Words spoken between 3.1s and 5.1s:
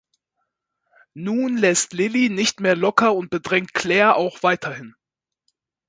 und bedrängt Claire auch weiterhin.